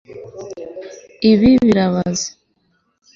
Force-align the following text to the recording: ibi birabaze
ibi 1.31 1.51
birabaze 1.63 2.27